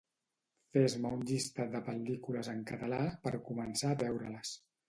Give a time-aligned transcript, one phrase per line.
[0.77, 4.61] Fes-me un llistat de pel·lícules en català per començar a veure-les